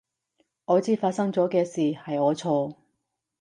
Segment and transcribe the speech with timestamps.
[0.65, 2.73] 我知發生咗嘅事係我錯